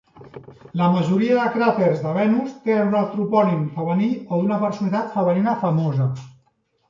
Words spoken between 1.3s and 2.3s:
de cràters de